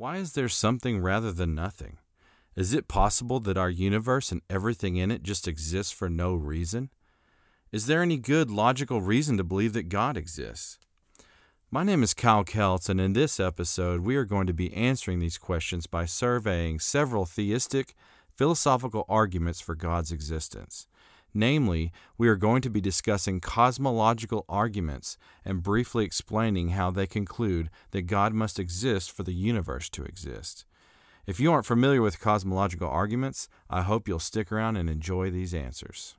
[0.00, 1.98] Why is there something rather than nothing?
[2.56, 6.88] Is it possible that our universe and everything in it just exists for no reason?
[7.70, 10.78] Is there any good logical reason to believe that God exists?
[11.70, 15.18] My name is Kyle Keltz, and in this episode, we are going to be answering
[15.18, 17.94] these questions by surveying several theistic,
[18.34, 20.86] philosophical arguments for God's existence.
[21.32, 27.70] Namely, we are going to be discussing cosmological arguments and briefly explaining how they conclude
[27.92, 30.64] that God must exist for the universe to exist.
[31.26, 35.54] If you aren't familiar with cosmological arguments, I hope you'll stick around and enjoy these
[35.54, 36.16] answers.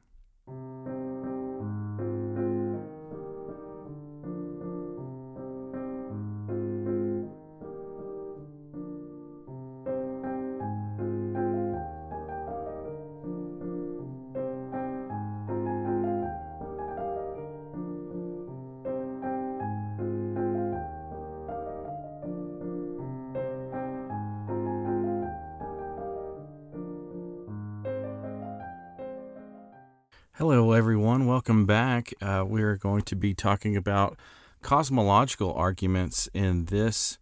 [31.42, 32.14] Welcome back.
[32.22, 34.16] Uh, we're going to be talking about
[34.62, 37.18] cosmological arguments in this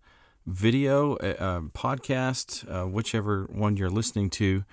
[0.46, 4.66] video, uh, uh, podcast, uh, whichever one you're listening to.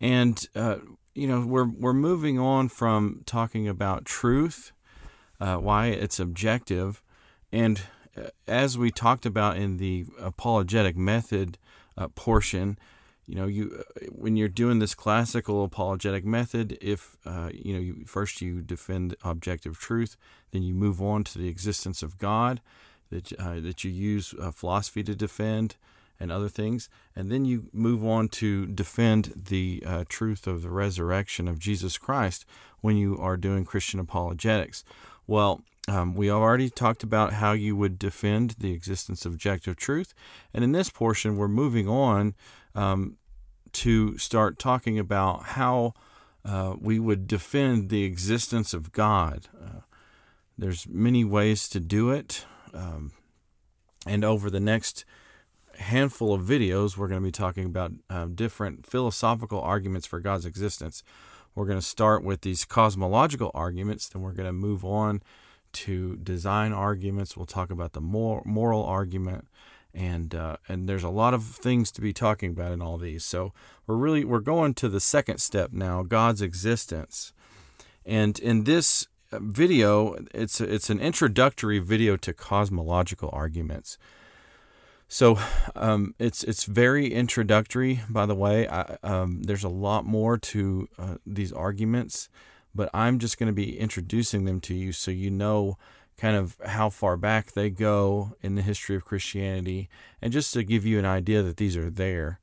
[0.00, 0.76] And, uh,
[1.14, 4.72] you know, we're, we're moving on from talking about truth,
[5.42, 7.02] uh, why it's objective.
[7.52, 7.82] And
[8.48, 11.58] as we talked about in the apologetic method
[12.14, 12.78] portion,
[13.26, 17.80] you know you uh, when you're doing this classical apologetic method if uh, you know
[17.80, 20.16] you, first you defend objective truth
[20.52, 22.60] then you move on to the existence of god
[23.10, 25.76] that uh, that you use uh, philosophy to defend
[26.18, 30.70] and other things and then you move on to defend the uh, truth of the
[30.70, 32.44] resurrection of jesus christ
[32.80, 34.84] when you are doing christian apologetics
[35.26, 40.14] well um, we already talked about how you would defend the existence of objective truth.
[40.52, 42.34] And in this portion, we're moving on
[42.76, 43.16] um,
[43.72, 45.94] to start talking about how
[46.44, 49.48] uh, we would defend the existence of God.
[49.60, 49.80] Uh,
[50.56, 52.46] there's many ways to do it.
[52.72, 53.12] Um,
[54.06, 55.04] and over the next
[55.78, 60.46] handful of videos, we're going to be talking about uh, different philosophical arguments for God's
[60.46, 61.02] existence.
[61.54, 65.22] We're going to start with these cosmological arguments, then we're going to move on
[65.72, 67.36] to design arguments.
[67.36, 69.48] We'll talk about the moral, moral argument,
[69.96, 73.24] and uh, and there's a lot of things to be talking about in all these.
[73.24, 73.52] So
[73.86, 77.32] we're really we're going to the second step now, God's existence,
[78.04, 83.98] and in this video, it's it's an introductory video to cosmological arguments.
[85.08, 85.38] So
[85.74, 88.02] um, it's it's very introductory.
[88.08, 92.28] By the way, I, um, there's a lot more to uh, these arguments,
[92.74, 95.78] but I'm just going to be introducing them to you so you know
[96.18, 99.88] kind of how far back they go in the history of Christianity,
[100.22, 102.40] and just to give you an idea that these are there.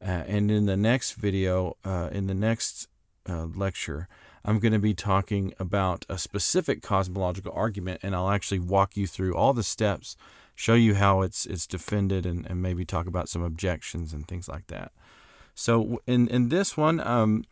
[0.00, 2.86] Uh, and in the next video, uh, in the next
[3.28, 4.06] uh, lecture,
[4.44, 9.06] I'm going to be talking about a specific cosmological argument, and I'll actually walk you
[9.06, 10.16] through all the steps,
[10.54, 14.48] show you how it's it's defended, and, and maybe talk about some objections and things
[14.48, 14.92] like that.
[15.54, 17.44] So in in this one, um,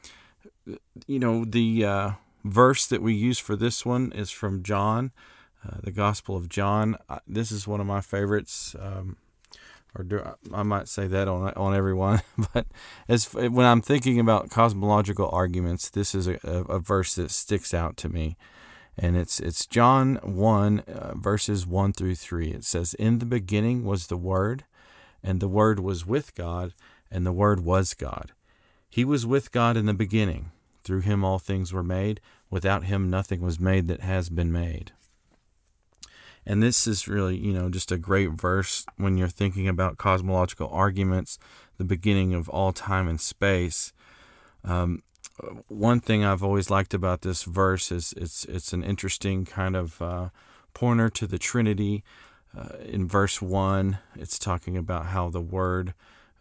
[1.07, 2.11] you know, the uh,
[2.45, 5.11] verse that we use for this one is from John
[5.67, 6.97] uh, the Gospel of John.
[7.27, 8.77] this is one of my favorites.
[8.79, 9.17] Um,
[9.97, 12.67] or do, I might say that on on everyone, but
[13.09, 17.97] as when I'm thinking about cosmological arguments, this is a, a verse that sticks out
[17.99, 18.37] to me,
[18.99, 22.49] and it's it's John one uh, verses one through three.
[22.49, 24.65] It says, "In the beginning was the Word,
[25.23, 26.75] and the Word was with God,
[27.11, 28.33] and the Word was God.
[28.91, 30.51] He was with God in the beginning.
[30.83, 32.21] Through Him all things were made.
[32.51, 34.93] Without Him nothing was made that has been made."
[36.47, 40.69] And this is really, you know, just a great verse when you're thinking about cosmological
[40.69, 41.39] arguments,
[41.79, 43.93] the beginning of all time and space.
[44.63, 45.03] Um,
[45.69, 50.01] one thing I've always liked about this verse is it's it's an interesting kind of
[50.01, 50.29] uh,
[50.75, 52.05] pointer to the Trinity.
[52.57, 55.93] Uh, in verse one, it's talking about how the Word,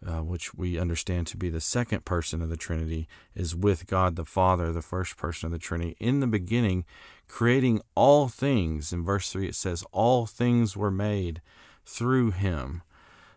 [0.06, 4.16] uh, which we understand to be the second person of the Trinity, is with God
[4.16, 5.96] the Father, the first person of the Trinity.
[5.98, 6.84] In the beginning,
[7.28, 8.92] creating all things.
[8.92, 11.40] In verse 3, it says, All things were made
[11.84, 12.82] through him.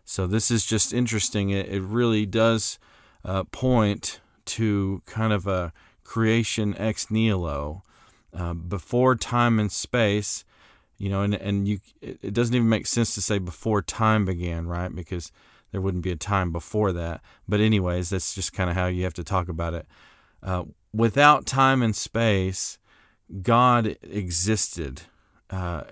[0.04, 1.50] So this is just interesting.
[1.50, 2.78] It, it really does
[3.24, 5.72] uh, point to kind of a
[6.04, 7.82] creation ex nihilo.
[8.32, 10.44] Uh, before time and space,
[10.98, 14.66] you know, and, and you, it doesn't even make sense to say before time began,
[14.66, 14.94] right?
[14.94, 15.32] Because
[15.70, 17.20] there wouldn't be a time before that.
[17.48, 19.86] But, anyways, that's just kind of how you have to talk about it.
[20.42, 22.78] Uh, without time and space,
[23.42, 25.02] God existed,
[25.50, 25.82] uh,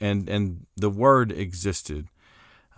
[0.00, 2.08] and and the Word existed.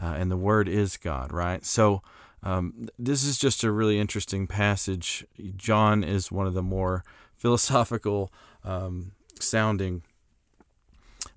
[0.00, 1.64] uh, and the Word is God, right?
[1.64, 2.02] So
[2.42, 5.26] um, this is just a really interesting passage.
[5.56, 7.04] John is one of the more
[7.36, 8.32] philosophical
[8.64, 10.02] um, sounding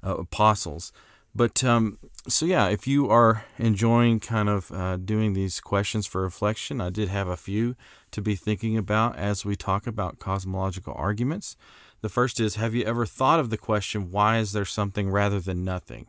[0.06, 0.92] uh, apostles.
[1.34, 1.98] But um,
[2.28, 6.90] so, yeah, if you are enjoying kind of uh, doing these questions for reflection, I
[6.90, 7.76] did have a few
[8.12, 11.56] to be thinking about as we talk about cosmological arguments.
[12.02, 15.40] The first is Have you ever thought of the question, why is there something rather
[15.40, 16.08] than nothing?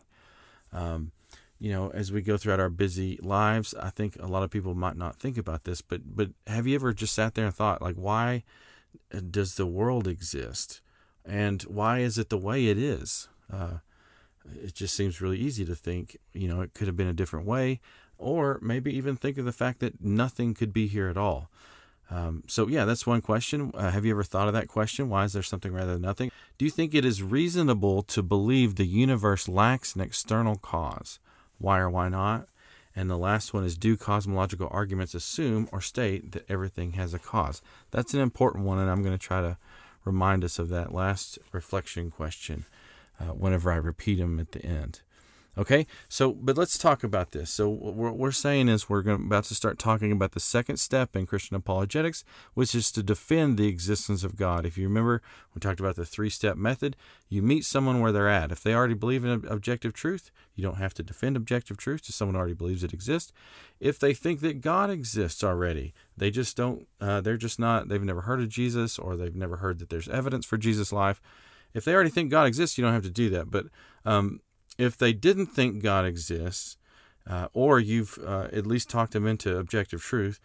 [0.72, 1.12] Um,
[1.58, 4.74] you know, as we go throughout our busy lives, I think a lot of people
[4.74, 7.80] might not think about this, but but have you ever just sat there and thought,
[7.80, 8.42] like, why
[9.30, 10.80] does the world exist,
[11.24, 13.28] and why is it the way it is?
[13.52, 13.78] Uh,
[14.62, 17.46] it just seems really easy to think, you know, it could have been a different
[17.46, 17.80] way,
[18.18, 21.50] or maybe even think of the fact that nothing could be here at all.
[22.10, 23.70] Um, so, yeah, that's one question.
[23.74, 25.08] Uh, have you ever thought of that question?
[25.08, 26.30] Why is there something rather than nothing?
[26.58, 31.18] Do you think it is reasonable to believe the universe lacks an external cause?
[31.58, 32.48] Why or why not?
[32.94, 37.18] And the last one is Do cosmological arguments assume or state that everything has a
[37.18, 37.62] cause?
[37.90, 39.56] That's an important one, and I'm going to try to
[40.04, 42.66] remind us of that last reflection question
[43.22, 45.00] uh, whenever I repeat them at the end.
[45.58, 47.50] Okay, so but let's talk about this.
[47.50, 51.26] So what we're saying is we're about to start talking about the second step in
[51.26, 52.24] Christian apologetics,
[52.54, 54.64] which is to defend the existence of God.
[54.64, 55.20] If you remember,
[55.54, 56.96] we talked about the three-step method.
[57.28, 58.50] You meet someone where they're at.
[58.50, 62.12] If they already believe in objective truth, you don't have to defend objective truth to
[62.12, 63.30] someone already believes it exists.
[63.78, 66.88] If they think that God exists already, they just don't.
[66.98, 67.90] Uh, they're just not.
[67.90, 71.20] They've never heard of Jesus, or they've never heard that there's evidence for Jesus' life.
[71.74, 73.50] If they already think God exists, you don't have to do that.
[73.50, 73.66] But
[74.04, 74.40] um,
[74.78, 76.76] if they didn't think God exists,
[77.26, 80.40] uh, or you've uh, at least talked them into objective truth,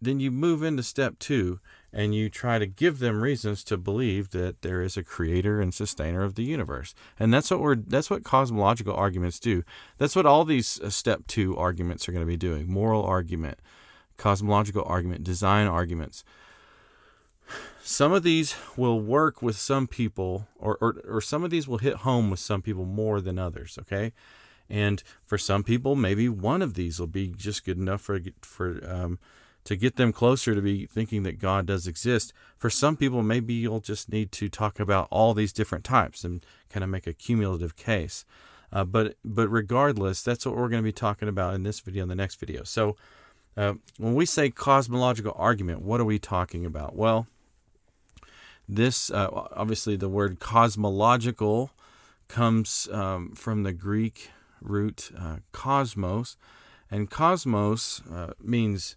[0.00, 1.60] then you move into step two
[1.92, 5.74] and you try to give them reasons to believe that there is a creator and
[5.74, 6.94] sustainer of the universe.
[7.18, 9.62] And that's what we're that's what cosmological arguments do.
[9.98, 12.70] That's what all these uh, step 2 arguments are going to be doing.
[12.70, 13.58] Moral argument,
[14.16, 16.24] cosmological argument, design arguments.
[17.84, 21.78] Some of these will work with some people, or, or, or some of these will
[21.78, 24.12] hit home with some people more than others, okay?
[24.70, 28.80] And for some people, maybe one of these will be just good enough for, for
[28.88, 29.18] um,
[29.64, 32.32] to get them closer to be thinking that God does exist.
[32.56, 36.46] For some people, maybe you'll just need to talk about all these different types and
[36.70, 38.24] kind of make a cumulative case.
[38.72, 42.02] Uh, but but regardless, that's what we're going to be talking about in this video
[42.02, 42.62] and the next video.
[42.62, 42.96] So
[43.56, 46.96] uh, when we say cosmological argument, what are we talking about?
[46.96, 47.26] Well,
[48.68, 51.70] this, uh, obviously, the word cosmological
[52.28, 54.30] comes um, from the Greek
[54.60, 56.36] root uh, cosmos,
[56.90, 58.96] and cosmos uh, means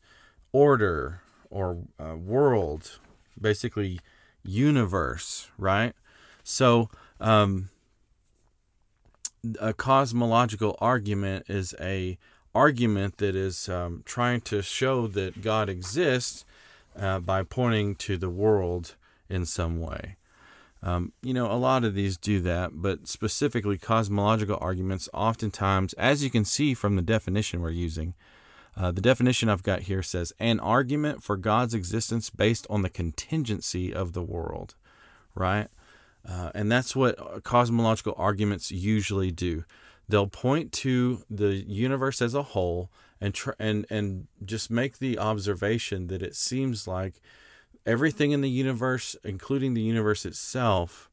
[0.51, 2.99] order or uh, world,
[3.39, 3.99] basically
[4.43, 5.93] universe, right?
[6.43, 6.89] So,
[7.19, 7.69] um,
[9.59, 12.17] a cosmological argument is a
[12.53, 16.45] argument that is um, trying to show that God exists
[16.97, 18.95] uh, by pointing to the world
[19.29, 20.17] in some way.
[20.83, 26.23] Um, you know, a lot of these do that, but specifically cosmological arguments, oftentimes, as
[26.23, 28.13] you can see from the definition we're using,
[28.77, 32.89] uh, the definition I've got here says an argument for God's existence based on the
[32.89, 34.75] contingency of the world,
[35.33, 35.69] right?
[36.27, 39.63] Uh, and that's what cosmological arguments usually do.
[40.07, 45.17] They'll point to the universe as a whole and tr- and and just make the
[45.17, 47.21] observation that it seems like
[47.85, 51.09] everything in the universe, including the universe itself,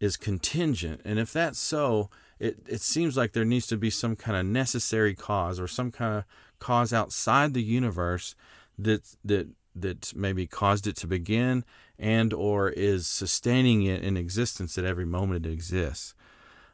[0.00, 1.00] is contingent.
[1.04, 4.46] And if that's so, it, it seems like there needs to be some kind of
[4.46, 6.24] necessary cause or some kind of
[6.58, 8.34] cause outside the universe
[8.78, 11.64] that that that maybe caused it to begin
[11.98, 16.14] and or is sustaining it in existence at every moment it exists.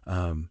[0.07, 0.51] Um,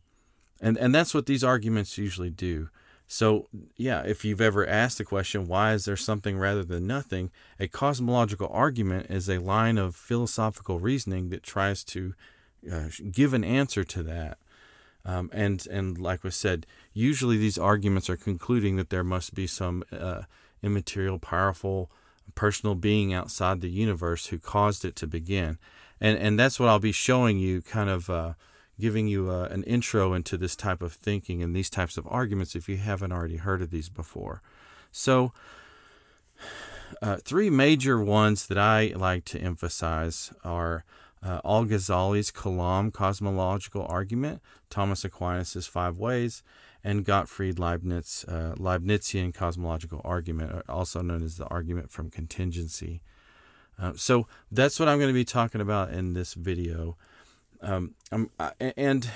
[0.61, 2.69] and and that's what these arguments usually do.
[3.13, 7.29] So, yeah, if you've ever asked the question, why is there something rather than nothing?
[7.59, 12.13] A cosmological argument is a line of philosophical reasoning that tries to
[12.71, 14.37] uh, give an answer to that.
[15.03, 19.45] Um, and, and like we said, usually these arguments are concluding that there must be
[19.45, 20.21] some uh,
[20.63, 21.91] immaterial, powerful,
[22.33, 25.57] personal being outside the universe who caused it to begin.
[25.99, 28.09] And, and that's what I'll be showing you kind of.
[28.09, 28.33] Uh,
[28.81, 32.55] giving you uh, an intro into this type of thinking and these types of arguments
[32.55, 34.41] if you haven't already heard of these before.
[34.91, 35.31] So,
[37.01, 40.83] uh, three major ones that I like to emphasize are
[41.23, 46.43] uh, Al Ghazali's Kalam cosmological argument, Thomas Aquinas' five ways,
[46.83, 53.01] and Gottfried Leibniz uh, Leibnizian cosmological argument, uh, also known as the argument from contingency.
[53.79, 56.97] Uh, so that's what I'm going to be talking about in this video.
[57.61, 57.95] Um,
[58.39, 59.09] I, and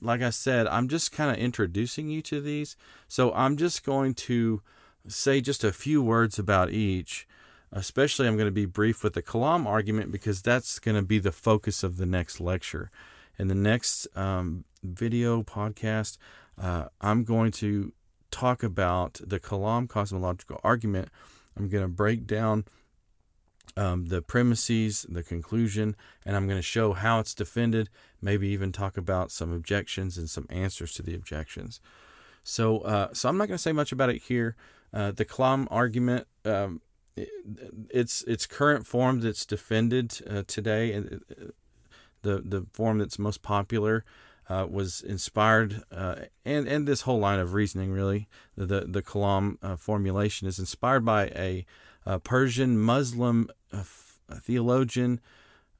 [0.00, 2.76] like I said, I'm just kind of introducing you to these.
[3.08, 4.62] So I'm just going to
[5.06, 7.26] say just a few words about each.
[7.74, 11.18] Especially, I'm going to be brief with the Kalam argument because that's going to be
[11.18, 12.90] the focus of the next lecture.
[13.38, 16.18] In the next um, video podcast,
[16.60, 17.92] uh, I'm going to
[18.30, 21.08] talk about the Kalam cosmological argument.
[21.56, 22.64] I'm going to break down
[23.76, 27.88] um, the premises, the conclusion, and I'm going to show how it's defended,
[28.20, 31.80] maybe even talk about some objections and some answers to the objections.
[32.44, 34.56] So, uh, so I'm not going to say much about it here.
[34.92, 36.80] Uh, the Kalam argument, um,
[37.16, 37.30] it,
[37.90, 41.02] its its current form that's defended uh, today, uh,
[42.22, 44.04] the the form that's most popular,
[44.48, 49.02] uh, was inspired, uh, and and this whole line of reasoning really, the the, the
[49.02, 51.64] Kalam formulation is inspired by a,
[52.24, 53.82] Persian Muslim uh,
[54.40, 55.20] theologian,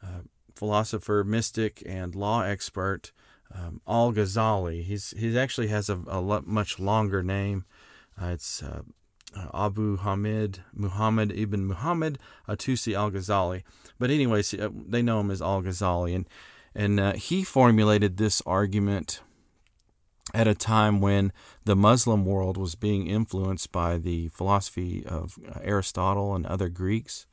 [0.02, 0.22] uh,
[0.54, 3.12] philosopher, mystic, and law expert,
[3.54, 4.82] um, Al Ghazali.
[4.82, 7.64] He's he actually has a, a much longer name.
[8.20, 8.62] Uh, it's
[9.54, 13.62] Abu Hamid Muhammad ibn Muhammad Atusi Al Ghazali.
[13.98, 16.28] But anyways, they know him as Al Ghazali, and
[16.74, 19.20] and uh, he formulated this argument
[20.34, 21.32] at a time when
[21.64, 27.26] the Muslim world was being influenced by the philosophy of uh, Aristotle and other Greeks.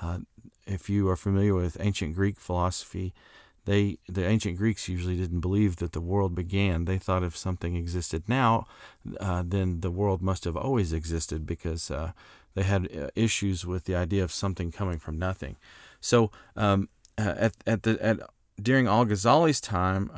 [0.00, 0.18] Uh,
[0.66, 3.12] if you are familiar with ancient Greek philosophy,
[3.66, 6.84] they the ancient Greeks usually didn't believe that the world began.
[6.86, 8.66] They thought if something existed now,
[9.18, 12.12] uh, then the world must have always existed because uh,
[12.54, 15.56] they had uh, issues with the idea of something coming from nothing.
[16.00, 18.20] So um, uh, at at the at
[18.62, 20.10] during Al Ghazali's time,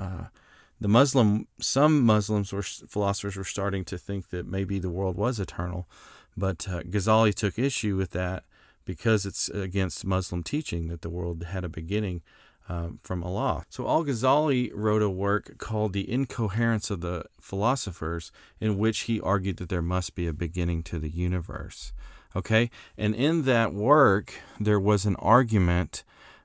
[0.82, 5.38] the Muslim, some Muslims were philosophers were starting to think that maybe the world was
[5.38, 5.88] eternal,
[6.36, 8.42] but uh, Ghazali took issue with that
[8.84, 12.20] because it's against Muslim teaching that the world had a beginning
[12.68, 13.64] um, from Allah.
[13.68, 19.20] So Al Ghazali wrote a work called The Incoherence of the Philosophers, in which he
[19.20, 21.92] argued that there must be a beginning to the universe.
[22.34, 26.02] Okay, and in that work, there was an argument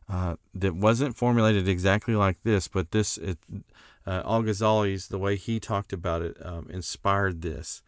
[0.10, 3.38] uh, that wasn't formulated exactly like this, but this it,
[4.08, 7.84] uh, Al Ghazali's the way he talked about it um, inspired this,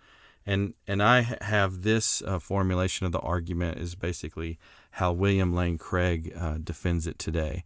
[0.45, 4.59] and and I have this uh, formulation of the argument is basically
[4.91, 7.63] how William Lane Craig uh, defends it today.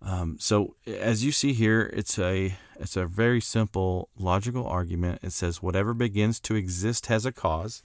[0.00, 5.20] Um, so as you see here, it's a it's a very simple logical argument.
[5.22, 7.82] It says whatever begins to exist has a cause.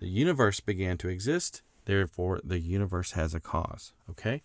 [0.00, 3.92] The universe began to exist, therefore the universe has a cause.
[4.10, 4.42] Okay.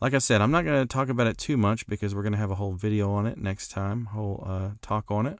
[0.00, 2.32] Like I said, I'm not going to talk about it too much because we're going
[2.32, 5.38] to have a whole video on it next time, whole uh, talk on it.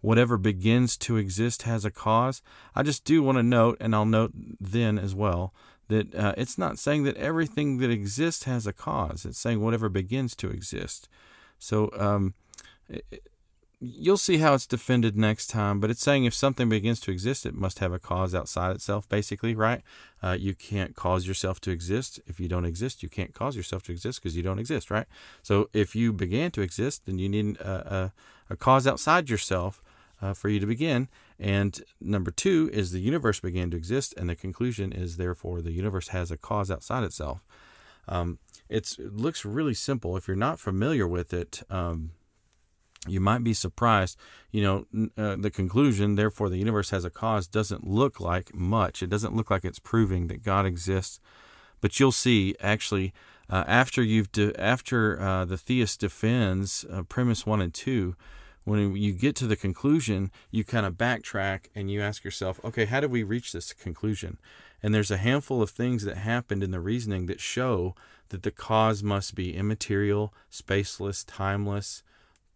[0.00, 2.42] Whatever begins to exist has a cause.
[2.74, 5.54] I just do want to note, and I'll note then as well,
[5.88, 9.24] that uh, it's not saying that everything that exists has a cause.
[9.24, 11.08] It's saying whatever begins to exist.
[11.58, 12.34] So um,
[12.88, 13.28] it,
[13.80, 17.44] you'll see how it's defended next time, but it's saying if something begins to exist,
[17.44, 19.82] it must have a cause outside itself, basically, right?
[20.22, 22.20] Uh, you can't cause yourself to exist.
[22.26, 25.06] If you don't exist, you can't cause yourself to exist because you don't exist, right?
[25.42, 28.12] So if you began to exist, then you need a,
[28.48, 29.82] a, a cause outside yourself
[30.22, 31.08] uh, for you to begin.
[31.38, 35.72] And number two is the universe began to exist, and the conclusion is therefore the
[35.72, 37.44] universe has a cause outside itself.
[38.06, 38.38] Um,
[38.68, 40.16] it looks really simple.
[40.16, 42.12] If you're not familiar with it, um,
[43.06, 44.16] you might be surprised.
[44.50, 49.02] You know, uh, the conclusion, therefore, the universe has a cause, doesn't look like much.
[49.02, 51.20] It doesn't look like it's proving that God exists.
[51.80, 53.12] But you'll see, actually,
[53.50, 58.16] uh, after you've de- after uh, the theist defends uh, premise one and two,
[58.64, 62.86] when you get to the conclusion, you kind of backtrack and you ask yourself, okay,
[62.86, 64.38] how did we reach this conclusion?
[64.82, 67.94] And there's a handful of things that happened in the reasoning that show
[68.30, 72.02] that the cause must be immaterial, spaceless, timeless,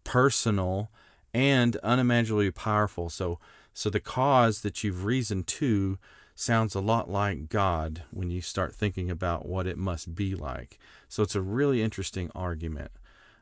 [0.08, 0.90] personal,
[1.34, 3.10] and unimaginably powerful.
[3.10, 3.38] So,
[3.74, 5.98] so the cause that you've reasoned to
[6.34, 10.78] sounds a lot like God when you start thinking about what it must be like.
[11.10, 12.90] So it's a really interesting argument.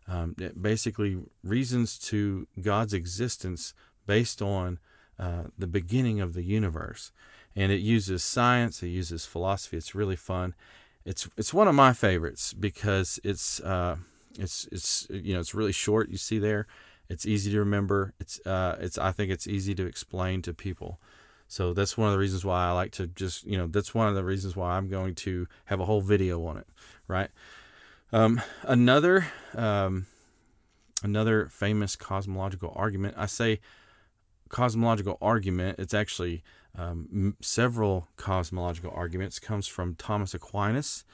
[0.08, 3.72] Um, it basically reasons to God's existence
[4.04, 4.80] based on
[5.20, 7.12] uh, the beginning of the universe,
[7.54, 9.76] and it uses science, it uses philosophy.
[9.76, 10.54] It's really fun.
[11.04, 13.96] It's it's one of my favorites because it's uh,
[14.38, 16.08] it's it's you know it's really short.
[16.08, 16.66] You see there,
[17.08, 18.14] it's easy to remember.
[18.18, 21.00] It's uh, it's I think it's easy to explain to people.
[21.48, 24.08] So that's one of the reasons why I like to just you know that's one
[24.08, 26.66] of the reasons why I'm going to have a whole video on it,
[27.06, 27.30] right?
[28.12, 30.06] Um, another um,
[31.02, 33.14] another famous cosmological argument.
[33.16, 33.60] I say
[34.48, 35.78] cosmological argument.
[35.78, 36.42] It's actually
[36.76, 39.38] um, m- several cosmological arguments.
[39.38, 41.04] Comes from Thomas Aquinas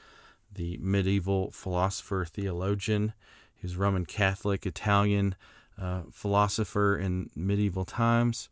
[0.55, 3.13] the medieval philosopher theologian.
[3.55, 5.35] He was Roman Catholic, Italian,
[5.81, 8.49] uh, philosopher in medieval times.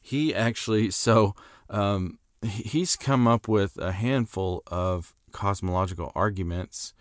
[0.00, 1.34] He actually, so
[1.70, 6.92] um, he's come up with a handful of cosmological arguments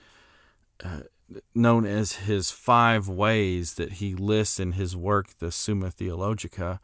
[0.84, 1.02] uh,
[1.54, 6.80] known as his five ways that he lists in his work, the Summa Theologica.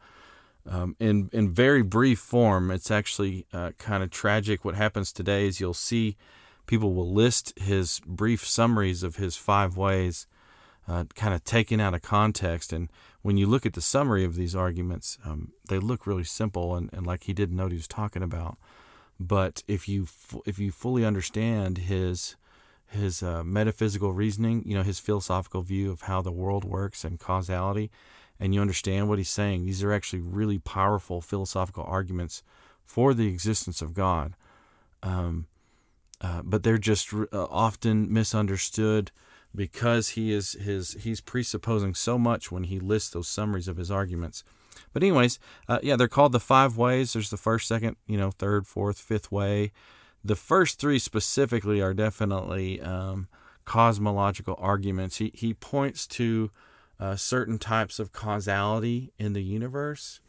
[0.66, 4.64] Um, in in very brief form, it's actually uh, kind of tragic.
[4.64, 6.16] What happens today is you'll see
[6.66, 10.26] people will list his brief summaries of his five ways,
[10.88, 12.72] uh, kind of taken out of context.
[12.72, 12.90] And
[13.22, 16.90] when you look at the summary of these arguments, um, they look really simple and,
[16.92, 18.58] and like he didn't know what he was talking about.
[19.20, 20.08] But if you
[20.44, 22.36] if you fully understand his
[22.88, 27.18] his uh, metaphysical reasoning, you know, his philosophical view of how the world works and
[27.18, 27.90] causality,
[28.38, 32.42] and you understand what he's saying, these are actually really powerful philosophical arguments
[32.84, 34.34] for the existence of God.
[35.02, 35.46] Um,
[36.24, 39.10] uh, but they're just uh, often misunderstood
[39.54, 43.90] because he is his he's presupposing so much when he lists those summaries of his
[43.90, 44.42] arguments.
[44.94, 45.38] But anyways,
[45.68, 47.12] uh, yeah, they're called the five ways.
[47.12, 49.70] There's the first, second, you know, third, fourth, fifth way.
[50.24, 53.28] The first three specifically are definitely um,
[53.66, 55.18] cosmological arguments.
[55.18, 56.50] He he points to
[56.98, 60.20] uh, certain types of causality in the universe,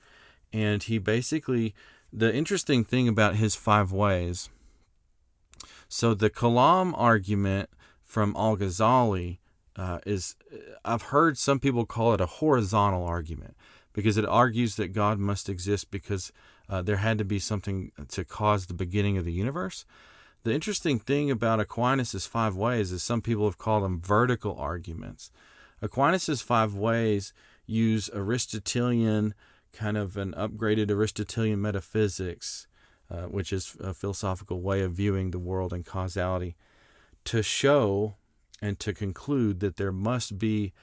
[0.52, 1.74] and he basically
[2.12, 4.50] the interesting thing about his five ways.
[5.88, 7.70] So the Kalam argument
[8.04, 9.40] from Al Ghazali
[9.76, 10.36] uh, is
[10.84, 13.56] I've heard some people call it a horizontal argument
[13.94, 16.32] because it argues that God must exist because
[16.70, 19.86] uh, there had to be something to cause the beginning of the universe.
[20.44, 25.32] The interesting thing about Aquinas' five ways is some people have called them vertical arguments.
[25.82, 27.34] Aquinas' five ways
[27.66, 29.34] use Aristotelian,
[29.74, 32.68] kind of an upgraded Aristotelian metaphysics,
[33.10, 36.56] uh, which is a philosophical way of viewing the world and causality,
[37.26, 38.16] to show
[38.62, 40.74] and to conclude that there must be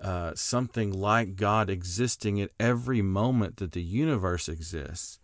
[0.00, 5.18] uh, something like God existing at every moment that the universe exists.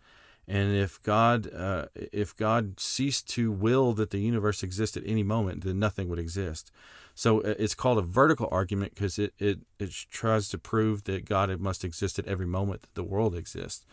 [0.47, 5.23] And if God, uh, if God ceased to will that the universe exist at any
[5.23, 6.71] moment, then nothing would exist.
[7.15, 11.25] So uh, it's called a vertical argument because it, it, it tries to prove that
[11.25, 13.85] God must exist at every moment that the world exists,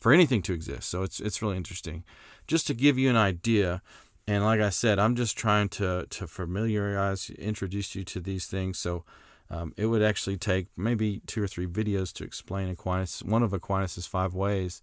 [0.00, 0.88] for anything to exist.
[0.88, 2.04] So it's it's really interesting.
[2.46, 3.82] Just to give you an idea,
[4.26, 8.78] and like I said, I'm just trying to to familiarize, introduce you to these things.
[8.78, 9.04] So
[9.50, 13.52] um, it would actually take maybe two or three videos to explain Aquinas, one of
[13.52, 14.82] Aquinas's five ways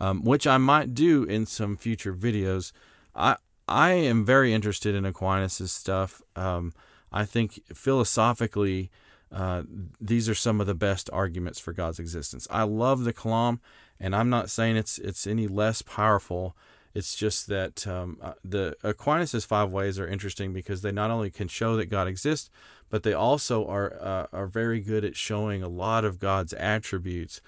[0.00, 2.72] um, which I might do in some future videos.
[3.14, 3.36] I
[3.68, 6.22] I am very interested in Aquinas's stuff.
[6.36, 6.72] Um,
[7.12, 8.90] I think philosophically,
[9.32, 9.62] uh,
[10.00, 12.46] these are some of the best arguments for God's existence.
[12.50, 13.58] I love the Kalam,
[14.00, 16.56] and I'm not saying it's it's any less powerful.
[16.94, 21.30] It's just that um, uh, the Aquinas' five ways are interesting because they not only
[21.30, 22.48] can show that God exists,
[22.88, 27.40] but they also are uh, are very good at showing a lot of God's attributes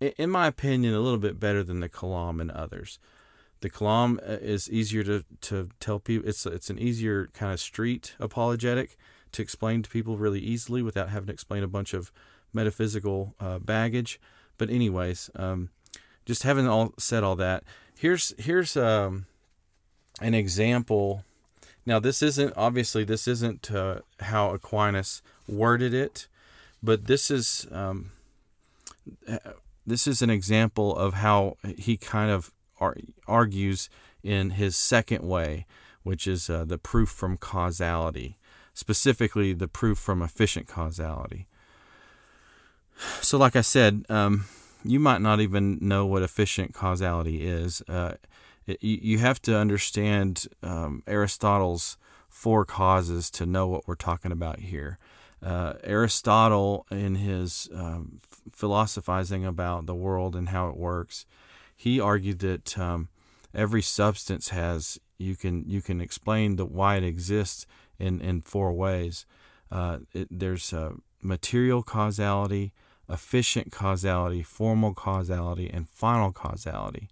[0.00, 2.98] in my opinion, a little bit better than the Kalam and others.
[3.60, 6.28] The Kalam uh, is easier to, to tell people.
[6.28, 8.96] It's it's an easier kind of street apologetic
[9.32, 12.12] to explain to people really easily without having to explain a bunch of
[12.52, 14.20] metaphysical uh, baggage.
[14.58, 15.70] But anyways, um,
[16.24, 17.64] just having all said all that,
[17.98, 19.26] here's here's um,
[20.20, 21.24] an example.
[21.84, 26.28] Now this isn't obviously this isn't uh, how Aquinas worded it,
[26.82, 28.12] but this is um,
[29.86, 32.52] this is an example of how he kind of
[33.26, 33.88] argues
[34.22, 35.66] in his second way,
[36.02, 38.36] which is uh, the proof from causality,
[38.74, 41.46] specifically the proof from efficient causality.
[43.20, 44.46] So, like I said, um,
[44.84, 47.82] you might not even know what efficient causality is.
[47.88, 48.14] Uh,
[48.66, 51.96] it, you have to understand um, Aristotle's
[52.28, 54.98] four causes to know what we're talking about here.
[55.42, 58.20] Uh, Aristotle, in his um,
[58.52, 61.26] philosophizing about the world and how it works,
[61.76, 63.08] he argued that um,
[63.54, 67.66] every substance has you can you can explain the why it exists
[67.98, 69.26] in in four ways.
[69.70, 72.72] Uh, it, there's uh, material causality,
[73.12, 77.08] efficient causality, formal causality, and final causality.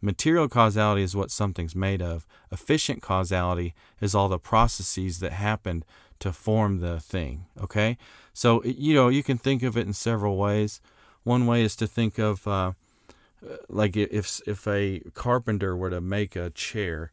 [0.00, 2.26] Material causality is what something's made of.
[2.50, 5.84] Efficient causality is all the processes that happened
[6.18, 7.46] to form the thing.
[7.60, 7.98] Okay,
[8.32, 10.80] so you know you can think of it in several ways.
[11.22, 12.72] One way is to think of uh,
[13.68, 17.12] like if if a carpenter were to make a chair,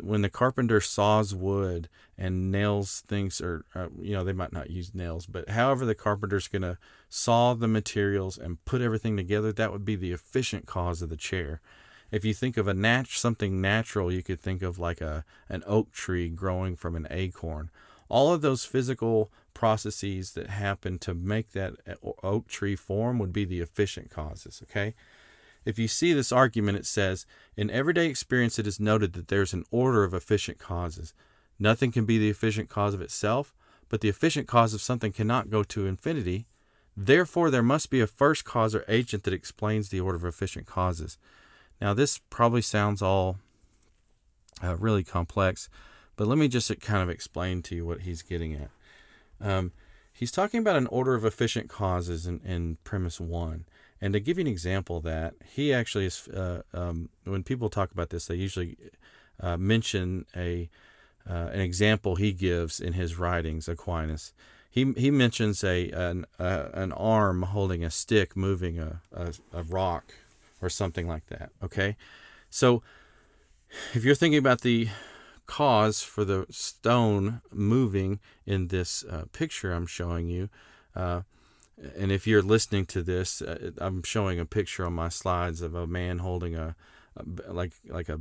[0.00, 4.70] when the carpenter saws wood and nails things, or uh, you know they might not
[4.70, 6.78] use nails, but however the carpenter's going to
[7.08, 11.16] saw the materials and put everything together, that would be the efficient cause of the
[11.16, 11.60] chair
[12.10, 15.64] if you think of a nat- something natural, you could think of like a an
[15.66, 17.70] oak tree growing from an acorn
[18.08, 21.74] all of those physical processes that happen to make that
[22.22, 24.62] oak tree form would be the efficient causes.
[24.64, 24.94] Okay.
[25.64, 29.52] If you see this argument, it says, in everyday experience, it is noted that there's
[29.52, 31.14] an order of efficient causes.
[31.58, 33.54] Nothing can be the efficient cause of itself,
[33.88, 36.46] but the efficient cause of something cannot go to infinity.
[36.96, 40.66] Therefore, there must be a first cause or agent that explains the order of efficient
[40.66, 41.18] causes.
[41.80, 43.38] Now, this probably sounds all
[44.62, 45.68] uh, really complex,
[46.16, 48.70] but let me just kind of explain to you what he's getting at.
[49.40, 49.72] Um,
[50.12, 53.64] he's talking about an order of efficient causes in, in premise one.
[54.04, 57.70] And to give you an example of that, he actually is, uh, um, when people
[57.70, 58.76] talk about this, they usually
[59.40, 60.68] uh, mention a
[61.26, 64.34] uh, an example he gives in his writings, Aquinas.
[64.70, 70.12] He, he mentions a an, an arm holding a stick moving a, a, a rock
[70.60, 71.52] or something like that.
[71.62, 71.96] Okay,
[72.50, 72.82] so
[73.94, 74.88] if you're thinking about the
[75.46, 80.50] cause for the stone moving in this uh, picture I'm showing you,
[80.94, 81.22] uh,
[81.96, 85.74] and if you're listening to this, uh, I'm showing a picture on my slides of
[85.74, 86.76] a man holding a,
[87.16, 88.20] a like like a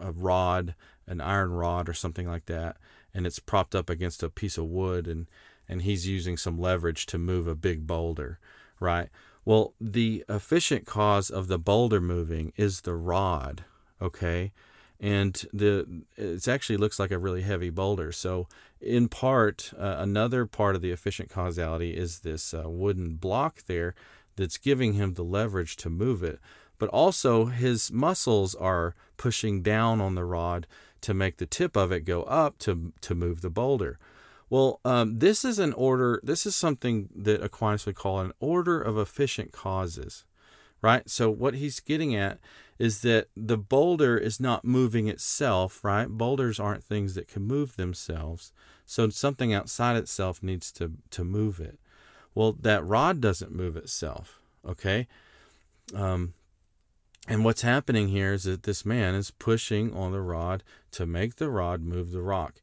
[0.00, 0.74] a rod,
[1.06, 2.76] an iron rod or something like that,
[3.12, 5.26] and it's propped up against a piece of wood, and
[5.68, 8.38] and he's using some leverage to move a big boulder,
[8.80, 9.08] right?
[9.44, 13.64] Well, the efficient cause of the boulder moving is the rod,
[14.00, 14.52] okay?
[15.00, 18.10] and the it actually looks like a really heavy boulder.
[18.12, 18.48] So,
[18.80, 23.94] in part, uh, another part of the efficient causality is this uh, wooden block there
[24.36, 26.38] that's giving him the leverage to move it.
[26.78, 30.66] But also, his muscles are pushing down on the rod
[31.00, 33.98] to make the tip of it go up to to move the boulder.
[34.50, 36.20] Well, um, this is an order.
[36.22, 40.24] This is something that Aquinas would call an order of efficient causes,
[40.82, 41.08] right?
[41.08, 42.38] So what he's getting at
[42.78, 46.08] is that the boulder is not moving itself, right?
[46.08, 48.52] Boulders aren't things that can move themselves.
[48.86, 51.78] So something outside itself needs to, to move it.
[52.34, 55.08] Well, that rod doesn't move itself, okay?
[55.94, 56.34] Um,
[57.26, 60.62] and what's happening here is that this man is pushing on the rod
[60.92, 62.62] to make the rod move the rock.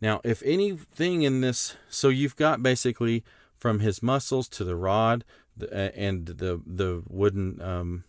[0.00, 3.24] Now, if anything in this, so you've got basically
[3.58, 5.24] from his muscles to the rod
[5.62, 8.04] and the the wooden um,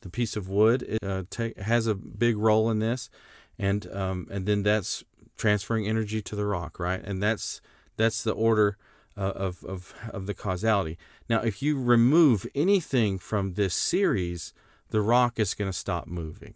[0.00, 1.24] the piece of wood it, uh,
[1.62, 3.10] has a big role in this,
[3.58, 5.04] and um, and then that's
[5.36, 7.02] transferring energy to the rock, right?
[7.02, 7.60] And that's
[7.96, 8.76] that's the order
[9.16, 10.98] uh, of of of the causality.
[11.28, 14.52] Now, if you remove anything from this series,
[14.90, 16.54] the rock is going to stop moving.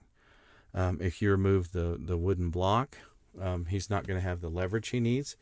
[0.73, 2.99] Um, if you remove the the wooden block,
[3.41, 5.37] um, he's not going to have the leverage he needs.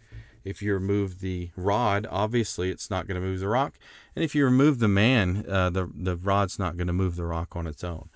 [0.49, 3.75] If you remove the rod, obviously it's not going to move the rock.
[4.17, 7.25] And if you remove the man, uh, the, the rod's not going to move the
[7.25, 8.09] rock on its own.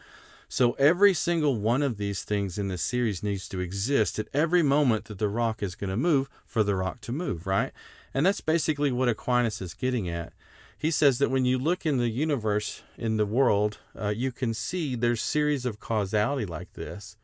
[0.49, 4.63] So every single one of these things in this series needs to exist at every
[4.63, 7.73] moment that the rock is going to move for the rock to move, right?
[8.13, 10.33] And that's basically what Aquinas is getting at.
[10.77, 14.53] He says that when you look in the universe, in the world, uh, you can
[14.53, 17.17] see there's series of causality like this,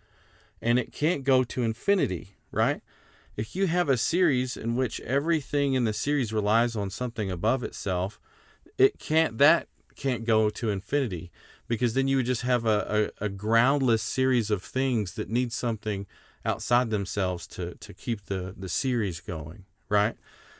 [0.62, 2.82] and it can't go to infinity, right?
[3.38, 7.62] If you have a series in which everything in the series relies on something above
[7.62, 8.18] itself,
[8.76, 11.30] it can't that can't go to infinity
[11.68, 15.52] because then you would just have a, a, a groundless series of things that need
[15.52, 16.06] something
[16.44, 20.16] outside themselves to, to keep the, the series going, right?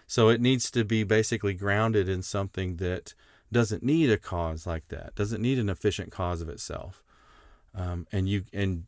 [0.07, 3.15] So it needs to be basically grounded in something that
[3.51, 7.03] doesn't need a cause like that, doesn't need an efficient cause of itself.
[7.75, 8.85] Um, and you and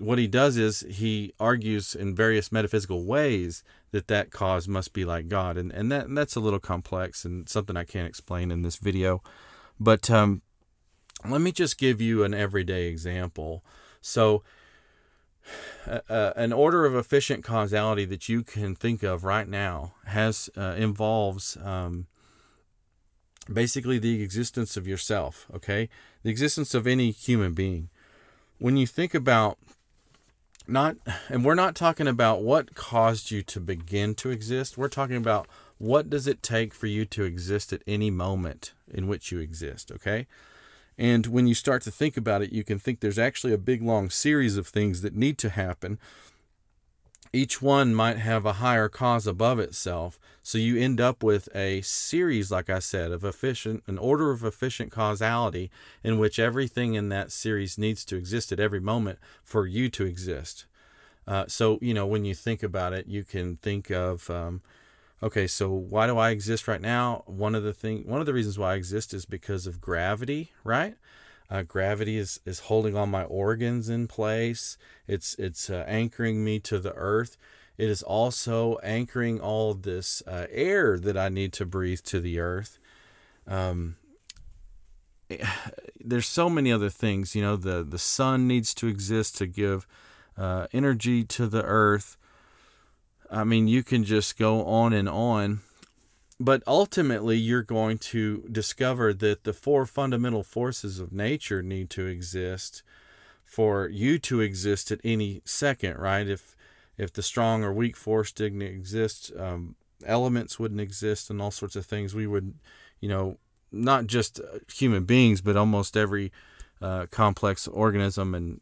[0.00, 5.04] what he does is he argues in various metaphysical ways that that cause must be
[5.04, 8.50] like God, and and that and that's a little complex and something I can't explain
[8.50, 9.22] in this video,
[9.78, 10.40] but um,
[11.28, 13.64] let me just give you an everyday example.
[14.00, 14.42] So.
[15.86, 20.74] Uh, an order of efficient causality that you can think of right now has uh,
[20.76, 22.06] involves um,
[23.50, 25.88] basically the existence of yourself okay
[26.22, 27.88] the existence of any human being
[28.58, 29.58] when you think about
[30.66, 30.96] not
[31.28, 34.78] and we're not talking about what caused you to begin to exist.
[34.78, 35.46] We're talking about
[35.78, 39.90] what does it take for you to exist at any moment in which you exist
[39.92, 40.26] okay?
[40.98, 43.82] And when you start to think about it you can think there's actually a big
[43.82, 45.98] long series of things that need to happen.
[47.32, 50.18] Each one might have a higher cause above itself
[50.50, 54.42] so you end up with a series like i said of efficient an order of
[54.42, 55.70] efficient causality
[56.02, 60.04] in which everything in that series needs to exist at every moment for you to
[60.04, 60.66] exist
[61.28, 64.60] uh, so you know when you think about it you can think of um,
[65.22, 68.34] okay so why do i exist right now one of the thing one of the
[68.34, 70.96] reasons why i exist is because of gravity right
[71.48, 74.78] uh, gravity is, is holding all my organs in place.
[75.08, 77.36] It's it's uh, anchoring me to the earth.
[77.80, 82.38] It is also anchoring all this uh, air that I need to breathe to the
[82.38, 82.78] earth.
[83.48, 83.96] Um,
[85.98, 87.34] there's so many other things.
[87.34, 89.86] You know, the the sun needs to exist to give
[90.36, 92.18] uh, energy to the earth.
[93.30, 95.60] I mean, you can just go on and on.
[96.38, 102.04] But ultimately, you're going to discover that the four fundamental forces of nature need to
[102.06, 102.82] exist
[103.42, 106.28] for you to exist at any second, right?
[106.28, 106.54] If
[107.00, 111.74] if the strong or weak force didn't exist, um, elements wouldn't exist, and all sorts
[111.74, 112.14] of things.
[112.14, 112.54] We would,
[113.00, 113.38] you know,
[113.72, 116.30] not just uh, human beings, but almost every
[116.82, 118.60] uh, complex organism and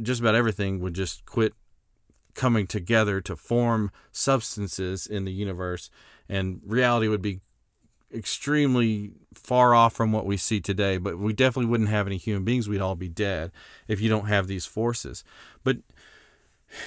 [0.00, 1.54] just about everything would just quit
[2.34, 5.90] coming together to form substances in the universe,
[6.28, 7.40] and reality would be
[8.14, 10.96] extremely far off from what we see today.
[10.96, 12.68] But we definitely wouldn't have any human beings.
[12.68, 13.50] We'd all be dead
[13.88, 15.24] if you don't have these forces.
[15.64, 15.78] But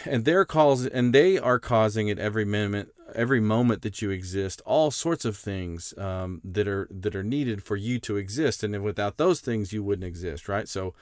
[0.05, 4.61] and they're cause and they are causing at every moment every moment that you exist
[4.65, 8.83] all sorts of things um, that are that are needed for you to exist and
[8.83, 10.93] without those things you wouldn't exist right so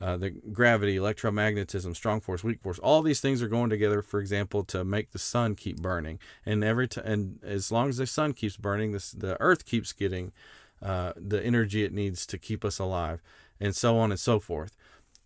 [0.00, 4.00] uh, the gravity, electromagnetism, strong force, weak force, all these things are going together.
[4.00, 8.06] For example, to make the sun keep burning, and every and as long as the
[8.06, 10.32] sun keeps burning, this the Earth keeps getting
[10.80, 13.20] uh, the energy it needs to keep us alive,
[13.60, 14.74] and so on and so forth.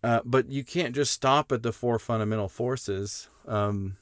[0.04, 3.96] Uh, but you can't just stop at the four fundamental forces um,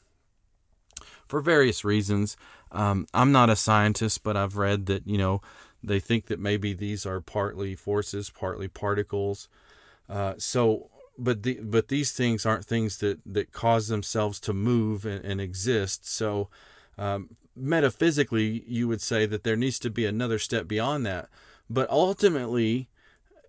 [1.29, 2.37] for various reasons.
[2.73, 5.43] Um, I'm not a scientist, but I've read that you know
[5.81, 9.49] they think that maybe these are partly forces, partly particles.
[10.09, 15.07] Uh, so, but the but these things aren't things that that cause themselves to move
[15.07, 16.05] and, and exist.
[16.05, 16.49] So,
[16.99, 21.29] um, metaphysically, you would say that there needs to be another step beyond that.
[21.71, 22.88] But ultimately,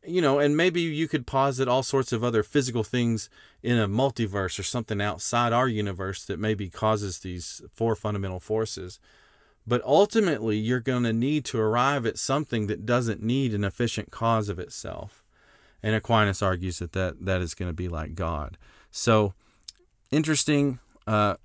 [0.05, 3.29] you know, and maybe you could posit all sorts of other physical things
[3.61, 8.99] in a multiverse or something outside our universe that maybe causes these four fundamental forces.
[9.65, 14.11] But ultimately, you're going to need to arrive at something that doesn't need an efficient
[14.11, 15.23] cause of itself.
[15.81, 18.57] And Aquinas argues that that, that is going to be like God.
[18.91, 19.33] So
[20.11, 20.79] interesting.
[21.07, 21.35] Uh,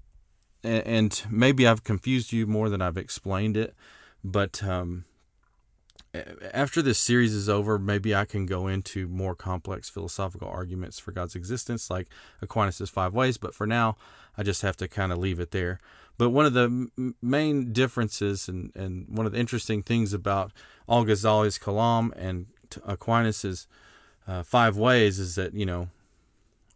[0.65, 3.75] and maybe I've confused you more than I've explained it.
[4.25, 5.05] But um,
[6.53, 11.13] after this series is over, maybe I can go into more complex philosophical arguments for
[11.13, 12.09] God's existence, like
[12.43, 13.37] Aquinas' five ways.
[13.37, 13.97] But for now,
[14.37, 15.81] I just have to kind of leave it there.
[16.19, 20.53] But one of the main differences and, and one of the interesting things about
[20.89, 22.47] Al Ghazali's Kalam and
[22.87, 23.67] Aquinas's
[24.27, 25.89] uh, five ways is that you know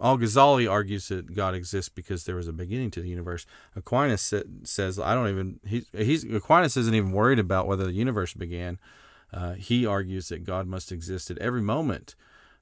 [0.01, 3.45] Al Ghazali argues that God exists because there was a beginning to the universe.
[3.77, 4.33] Aquinas
[4.65, 8.79] says I don't even he, he's Aquinas isn't even worried about whether the universe began.
[9.33, 12.15] Uh, he argues that God must exist at every moment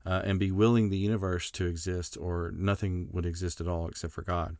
[0.07, 4.13] uh, and be willing the universe to exist, or nothing would exist at all except
[4.13, 4.57] for God.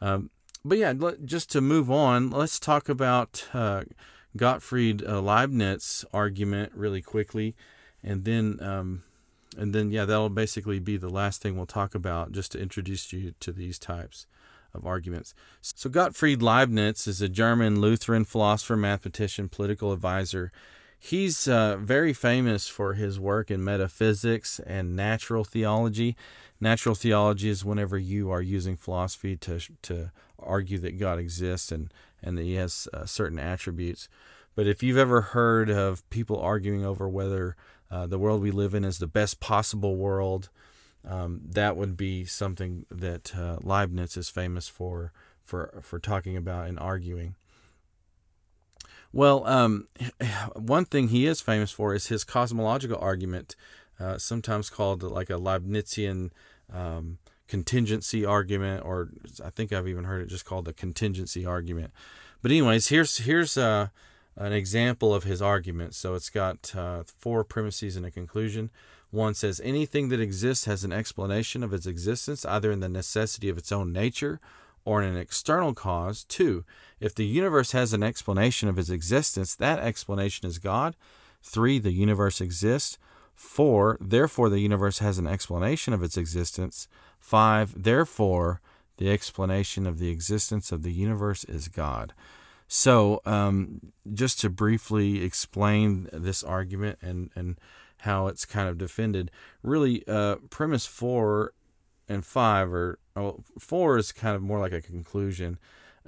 [0.00, 0.30] Um,
[0.64, 0.94] but yeah,
[1.24, 3.84] just to move on, let's talk about uh,
[4.36, 7.54] Gottfried uh, Leibniz argument really quickly,
[8.02, 9.02] and then um,
[9.56, 13.12] and then yeah that'll basically be the last thing we'll talk about just to introduce
[13.12, 14.26] you to these types
[14.74, 20.52] of arguments so gottfried leibniz is a german lutheran philosopher mathematician political advisor
[20.98, 26.16] he's uh, very famous for his work in metaphysics and natural theology
[26.60, 31.92] natural theology is whenever you are using philosophy to to argue that god exists and
[32.22, 34.08] and that he has uh, certain attributes
[34.54, 37.56] but if you've ever heard of people arguing over whether
[37.90, 40.48] uh, the world we live in is the best possible world.
[41.04, 45.12] Um, that would be something that uh, Leibniz is famous for,
[45.44, 47.36] for, for talking about and arguing.
[49.16, 49.88] Well, um,
[50.54, 53.56] one thing he is famous for is his cosmological argument,
[53.98, 56.32] uh, sometimes called like a Leibnizian
[56.70, 57.16] um,
[57.48, 59.08] contingency argument, or
[59.42, 61.92] I think I've even heard it just called the contingency argument.
[62.42, 63.88] But anyways, here's here's uh,
[64.36, 65.94] an example of his argument.
[65.94, 68.68] So it's got uh, four premises and a conclusion.
[69.10, 73.48] One says anything that exists has an explanation of its existence, either in the necessity
[73.48, 74.40] of its own nature
[74.86, 76.24] or in an external cause.
[76.24, 76.64] Two,
[77.00, 80.96] if the universe has an explanation of its existence, that explanation is God.
[81.42, 82.96] Three, the universe exists.
[83.34, 86.88] Four, therefore the universe has an explanation of its existence.
[87.18, 88.62] Five, therefore
[88.96, 92.14] the explanation of the existence of the universe is God.
[92.68, 97.58] So, um, just to briefly explain this argument and, and
[97.98, 99.30] how it's kind of defended,
[99.62, 101.52] really, uh, premise four
[102.08, 105.58] and five are well, four is kind of more like a conclusion,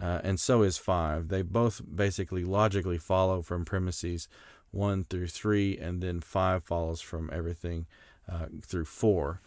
[0.01, 1.29] uh, and so is five.
[1.29, 4.29] They both basically logically follow from premises
[4.71, 7.87] one through three, and then five follows from everything
[8.31, 9.40] uh, through four.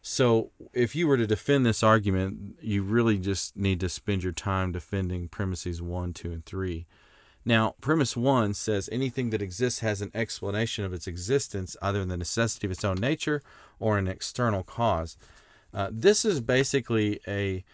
[0.00, 4.32] So, if you were to defend this argument, you really just need to spend your
[4.32, 6.86] time defending premises 1, 2, and 3.
[7.44, 12.08] Now, premise 1 says anything that exists has an explanation of its existence, either in
[12.08, 13.42] the necessity of its own nature
[13.78, 15.16] or an external cause.
[15.72, 17.64] Uh, this is basically a,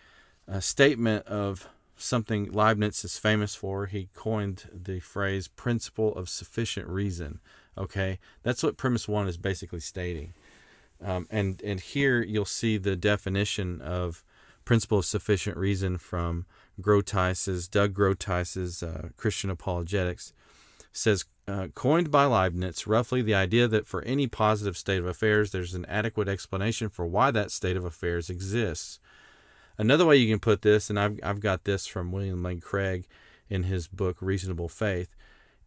[0.49, 3.87] a statement of something Leibniz is famous for.
[3.87, 7.41] He coined the phrase principle of sufficient reason.
[7.77, 10.35] Okay, that's what premise one is basically stating.
[11.03, 14.25] Um, and and here you'll see the definition of
[14.65, 16.47] principle of sufficient reason from
[16.81, 20.33] Groothuis's Doug Groothuis's uh, Christian Apologetics
[20.93, 25.51] says uh, coined by Leibniz roughly the idea that for any positive state of affairs
[25.51, 28.99] there's an adequate explanation for why that state of affairs exists.
[29.77, 33.07] Another way you can put this, and I've I've got this from William Lane Craig
[33.51, 35.15] in his book Reasonable Faith.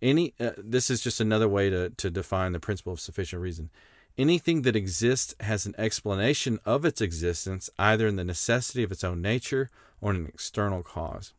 [0.02, 3.70] Any uh, this is just another way to to define the principle of sufficient reason.
[4.18, 9.04] Anything that exists has an explanation of its existence, either in the necessity of its
[9.04, 9.70] own nature
[10.02, 11.34] or in an external cause.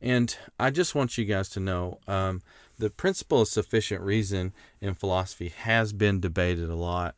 [0.00, 2.42] And I just want you guys to know um,
[2.78, 7.14] the principle of sufficient reason in philosophy has been debated a lot.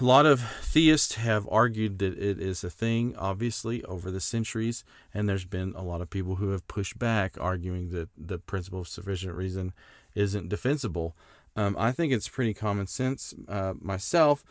[0.00, 4.84] A lot of theists have argued that it is a thing, obviously, over the centuries,
[5.14, 8.80] and there's been a lot of people who have pushed back, arguing that the principle
[8.80, 9.72] of sufficient reason
[10.14, 11.16] isn't defensible.
[11.54, 14.44] Um, I think it's pretty common sense uh, myself.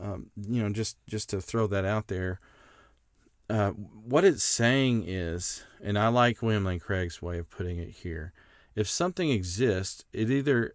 [0.00, 2.40] Um, you know, just just to throw that out there.
[3.50, 7.90] Uh, what it's saying is, and I like William Lane Craig's way of putting it
[7.90, 8.32] here.
[8.74, 10.74] If something exists, it either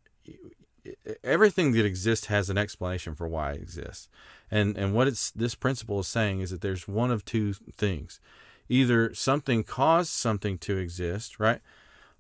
[1.24, 4.10] everything that exists has an explanation for why it exists.
[4.52, 8.20] And and what it's this principle is saying is that there's one of two things.
[8.68, 11.62] Either something caused something to exist, right?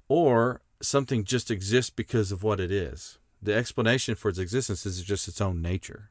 [0.07, 3.17] Or something just exists because of what it is.
[3.41, 6.09] The explanation for its existence is just its own nature.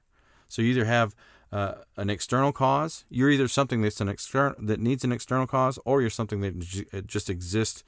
[0.49, 1.15] So you either have
[1.55, 5.79] uh, an external cause, you're either something that's an external that needs an external cause,
[5.85, 7.85] or you're something that just exists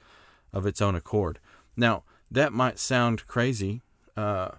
[0.53, 1.39] of its own accord.
[1.75, 3.81] Now that might sound crazy
[4.17, 4.49] uh,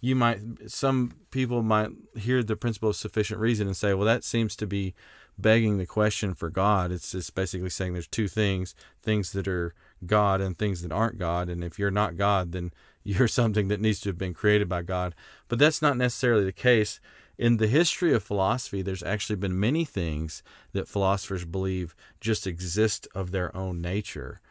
[0.00, 4.24] you might some people might hear the principle of sufficient reason and say, well, that
[4.24, 4.94] seems to be
[5.36, 6.90] begging the question for God.
[6.90, 9.74] It's just basically saying there's two things: things that are
[10.06, 11.48] God and things that aren't God.
[11.48, 12.72] And if you're not God, then
[13.04, 15.14] you're something that needs to have been created by God.
[15.48, 17.00] But that's not necessarily the case.
[17.40, 20.42] In the history of philosophy, there's actually been many things
[20.74, 24.42] that philosophers believe just exist of their own nature.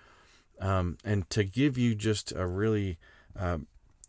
[0.60, 2.98] Um, and to give you just a really
[3.40, 3.60] uh,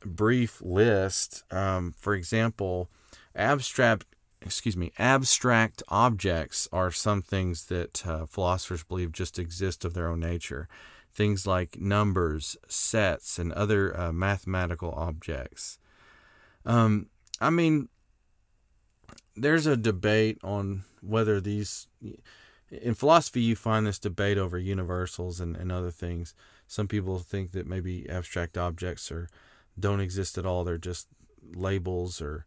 [0.03, 1.45] brief list.
[1.53, 2.89] Um, for example,
[3.37, 4.07] abstract
[4.41, 10.09] excuse me abstract objects are some things that uh, philosophers believe just exist of their
[10.09, 10.67] own nature
[11.13, 15.79] things like numbers sets and other uh, mathematical objects
[16.65, 17.07] um,
[17.39, 17.87] i mean
[19.37, 21.87] there's a debate on whether these
[22.71, 26.35] in philosophy you find this debate over universals and, and other things
[26.71, 29.29] some people think that maybe abstract objects are
[29.79, 30.63] don't exist at all.
[30.63, 31.09] They're just
[31.53, 32.47] labels or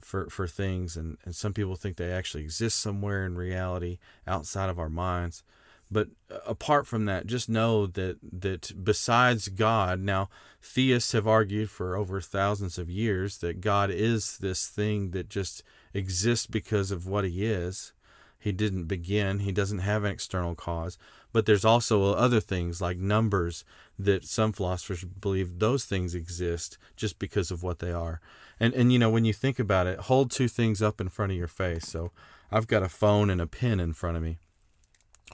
[0.00, 4.70] for for things and, and some people think they actually exist somewhere in reality outside
[4.70, 5.42] of our minds.
[5.90, 10.28] But uh, apart from that, just know that that besides God, now
[10.62, 15.62] theists have argued for over thousands of years that God is this thing that just
[15.94, 17.92] exists because of what he is.
[18.38, 20.96] He didn't begin, he doesn't have an external cause.
[21.32, 23.64] But there's also other things like numbers
[23.98, 28.20] that some philosophers believe those things exist just because of what they are.
[28.60, 31.32] And and you know, when you think about it, hold two things up in front
[31.32, 31.86] of your face.
[31.86, 32.12] So
[32.50, 34.38] I've got a phone and a pen in front of me.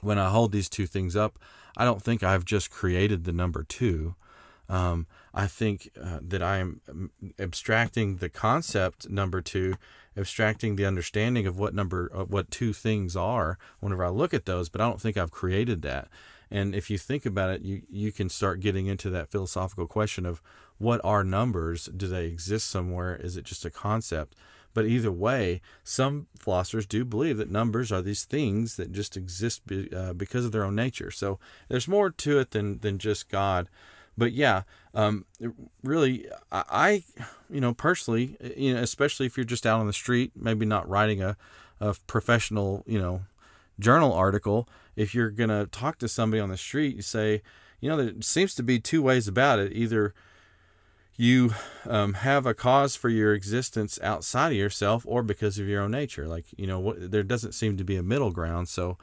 [0.01, 1.39] When I hold these two things up,
[1.77, 4.15] I don't think I've just created the number two.
[4.67, 9.75] Um, I think uh, that I am um, abstracting the concept number two,
[10.17, 14.45] abstracting the understanding of what number, uh, what two things are whenever I look at
[14.45, 16.07] those, but I don't think I've created that.
[16.49, 20.25] And if you think about it, you, you can start getting into that philosophical question
[20.25, 20.41] of
[20.77, 21.85] what are numbers?
[21.85, 23.15] Do they exist somewhere?
[23.15, 24.35] Is it just a concept?
[24.75, 29.65] But either way, some philosophers do believe that numbers are these things that just exist
[29.65, 31.09] be, uh, because of their own nature.
[31.09, 33.67] So there's more to it than, than just God
[34.17, 35.25] but yeah, um,
[35.83, 37.03] really, I,
[37.49, 40.87] you know, personally, you know, especially if you're just out on the street, maybe not
[40.87, 41.35] writing a,
[41.79, 43.21] a professional, you know,
[43.79, 47.41] journal article, if you're gonna talk to somebody on the street, you say,
[47.81, 49.73] you know, there seems to be two ways about it.
[49.73, 50.13] Either
[51.17, 51.53] you
[51.87, 55.91] um, have a cause for your existence outside of yourself, or because of your own
[55.91, 56.27] nature.
[56.27, 58.67] Like you know, what, there doesn't seem to be a middle ground.
[58.67, 58.97] So,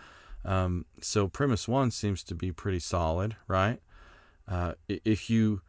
[0.45, 3.81] um, so premise one seems to be pretty solid, right?
[4.47, 5.63] Uh, if you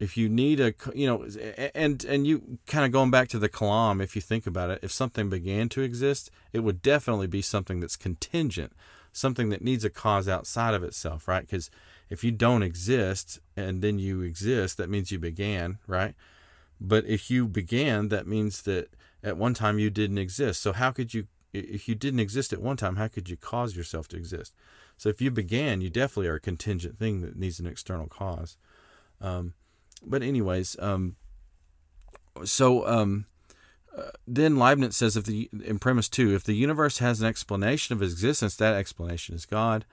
[0.00, 1.26] if you need a you know
[1.74, 4.80] and and you kind of going back to the kalam if you think about it
[4.82, 8.72] if something began to exist it would definitely be something that's contingent
[9.12, 11.70] something that needs a cause outside of itself right because
[12.10, 16.14] if you don't exist and then you exist that means you began right?
[16.80, 18.88] But if you began that means that
[19.22, 20.60] at one time you didn't exist.
[20.60, 23.76] So how could you if you didn't exist at one time how could you cause
[23.76, 24.54] yourself to exist?
[24.96, 28.56] So if you began you definitely are a contingent thing that needs an external cause.
[29.20, 29.54] Um,
[30.06, 31.16] but anyways, um,
[32.44, 33.26] so um,
[33.96, 37.94] uh, then Leibniz says if the in premise two, if the universe has an explanation
[37.94, 39.84] of existence, that explanation is God.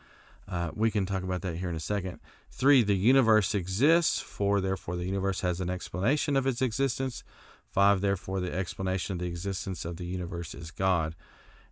[0.47, 2.19] Uh, we can talk about that here in a second.
[2.49, 4.19] Three, the universe exists.
[4.19, 7.23] Four, therefore, the universe has an explanation of its existence.
[7.69, 11.15] Five, therefore, the explanation of the existence of the universe is God.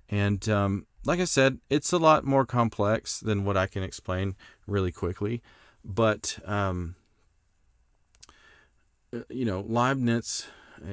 [0.10, 4.36] And um, like I said, it's a lot more complex than what I can explain
[4.66, 5.42] really quickly.
[5.84, 6.96] But um,
[9.14, 10.48] uh, you know, Leibniz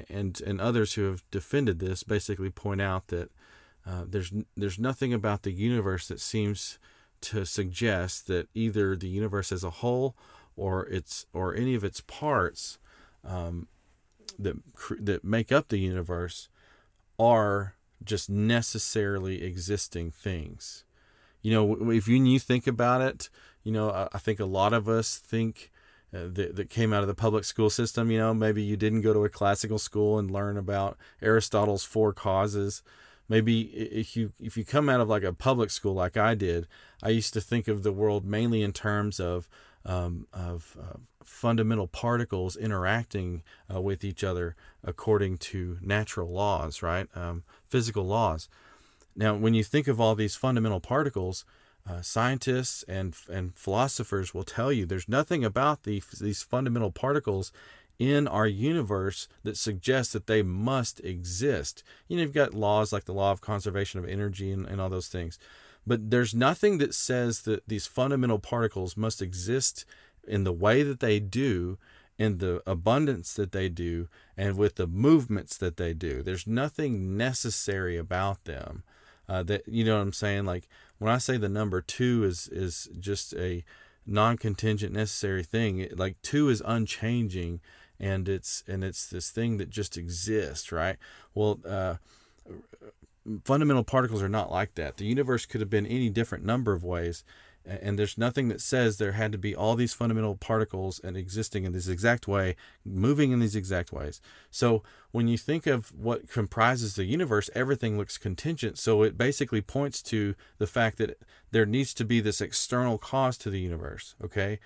[0.09, 3.31] and and others who have defended this basically point out that
[3.87, 6.79] uh, there's there's nothing about the universe that seems
[7.23, 10.17] to suggest that either the universe as a whole
[10.57, 12.79] or its or any of its parts
[13.25, 13.69] um,
[14.39, 14.57] that
[15.01, 16.49] that make up the universe
[17.19, 20.85] are just necessarily existing things.
[21.43, 23.31] You know, if you, you think about it,
[23.63, 25.71] you know, I, I think a lot of us think
[26.15, 28.11] uh, that, that came out of the public school system.
[28.11, 32.13] You know, maybe you didn't go to a classical school and learn about Aristotle's four
[32.13, 32.83] causes.
[33.29, 36.67] Maybe if you if you come out of like a public school like I did,
[37.03, 39.49] I used to think of the world mainly in terms of
[39.85, 44.55] um, of uh, fundamental particles interacting uh, with each other
[44.85, 47.09] according to natural laws, right?
[47.15, 48.49] Um, physical laws.
[49.17, 51.45] Now, when you think of all these fundamental particles,
[51.89, 57.53] uh, scientists and and philosophers will tell you there's nothing about the, these fundamental particles
[57.99, 61.83] in our universe that suggests that they must exist.
[62.09, 64.91] You know, you've got laws like the law of conservation of energy and, and all
[64.91, 65.39] those things,
[65.87, 69.85] but there's nothing that says that these fundamental particles must exist
[70.27, 71.79] in the way that they do,
[72.19, 76.23] in the abundance that they do, and with the movements that they do.
[76.23, 78.83] There's nothing necessary about them.
[79.29, 80.45] Uh, that you know what I'm saying?
[80.45, 80.69] Like
[80.99, 83.65] when I say the number two is is just a
[84.07, 87.61] non-contingent necessary thing, it, like two is unchanging,
[87.99, 90.97] and it's and it's this thing that just exists, right?
[91.35, 91.97] Well, uh,
[93.45, 94.97] fundamental particles are not like that.
[94.97, 97.25] The universe could have been any different number of ways,
[97.67, 101.65] and there's nothing that says there had to be all these fundamental particles and existing
[101.65, 104.21] in this exact way moving in these exact ways
[104.51, 109.61] so when you think of what comprises the universe everything looks contingent so it basically
[109.61, 111.19] points to the fact that
[111.51, 114.59] there needs to be this external cause to the universe okay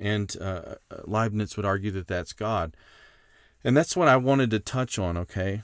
[0.00, 2.76] and uh, leibniz would argue that that's god.
[3.62, 5.62] And that's what i wanted to touch on okay?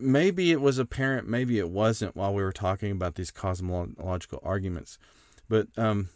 [0.00, 4.98] Maybe it was apparent maybe it wasn't while we were talking about these cosmological arguments.
[5.48, 6.08] But um,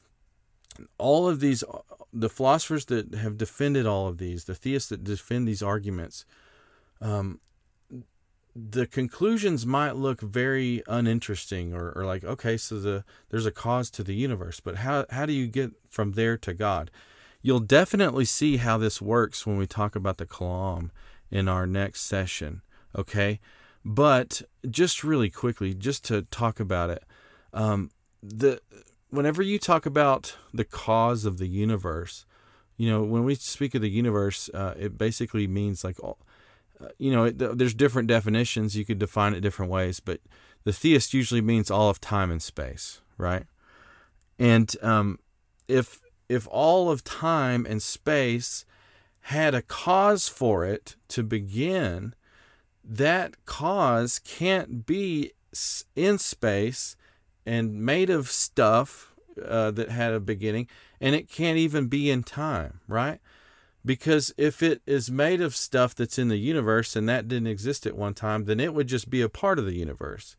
[0.99, 1.65] all of these,
[2.13, 6.25] the philosophers that have defended all of these, the theists that defend these arguments,
[7.01, 7.41] um,
[8.55, 13.91] the conclusions might look very uninteresting or, or like okay so the there's a cause
[13.91, 16.91] to the universe but how how do you get from there to god?
[17.45, 20.91] You'll definitely see how this works when we talk about the kalam
[21.31, 22.63] in our next session
[22.97, 23.41] okay?
[23.85, 27.03] But just really quickly just to talk about it
[27.53, 27.91] um,
[28.23, 28.61] the
[29.11, 32.25] whenever you talk about the cause of the universe,
[32.77, 36.19] you know, when we speak of the universe, uh, it basically means like, all,
[36.99, 38.77] you know, it, there's different definitions.
[38.77, 40.21] You could define it different ways, but
[40.65, 43.45] the theist usually means all of time and space, right?
[44.39, 45.19] And um,
[45.69, 48.65] if if all of time and space
[49.27, 52.15] had a cause for it to begin,
[52.85, 55.33] that cause can't be
[55.95, 56.97] in space
[57.45, 59.15] and made of stuff
[59.45, 60.69] uh, that had a beginning,
[61.01, 63.21] and it can't even be in time, right?
[63.85, 67.87] Because if it is made of stuff that's in the universe and that didn't exist
[67.87, 70.37] at one time, then it would just be a part of the universe,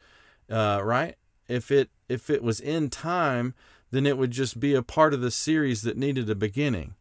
[0.49, 1.15] uh, right?
[1.47, 3.53] If it if it was in time,
[3.91, 6.95] then it would just be a part of the series that needed a beginning.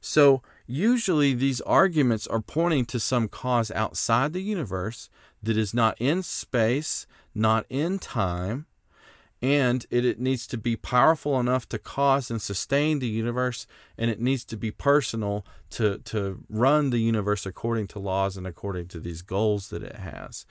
[0.00, 5.10] So usually these arguments are pointing to some cause outside the universe
[5.42, 8.66] that is not in space, not in time,
[9.40, 13.66] and it, it needs to be powerful enough to cause and sustain the universe
[13.96, 18.46] and it needs to be personal to to run the universe according to laws and
[18.46, 20.44] according to these goals that it has